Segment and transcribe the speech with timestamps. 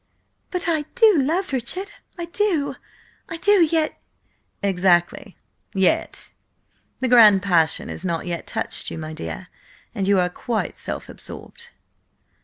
[0.49, 1.91] "But I do love Richard.
[2.17, 2.75] I do,
[3.29, 4.01] I do, yet—"
[4.63, 5.37] "Exactly.
[5.75, 6.31] 'Yet!'
[7.01, 9.49] The 'grand passion' has not yet touched you, my dear,
[9.93, 11.69] and you are quite self absorbed."